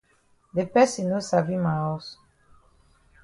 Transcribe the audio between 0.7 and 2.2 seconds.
person no sabi ma haus.